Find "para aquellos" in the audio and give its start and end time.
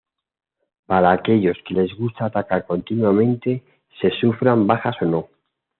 0.87-1.59